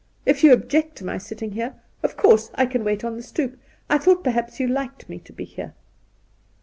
[0.25, 3.55] If you oilyect to my sitting here, of course I can wait on the stoep.
[3.87, 5.75] I thought perhaps you liked me to be here.'